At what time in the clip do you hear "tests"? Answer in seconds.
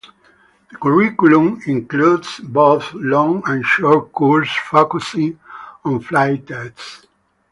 6.47-7.05